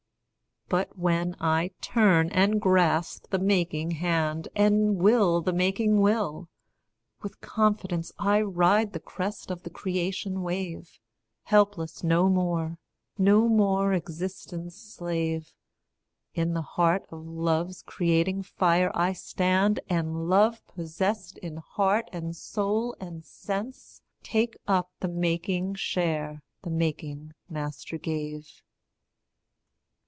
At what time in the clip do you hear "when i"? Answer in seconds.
0.97-1.71